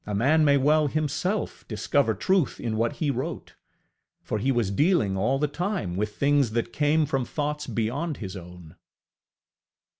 [0.07, 3.53] A man may well himself discover truth in what he wrote;
[4.23, 8.35] for he was dealing all the time with things that came from thoughts beyond his
[8.35, 8.77] own.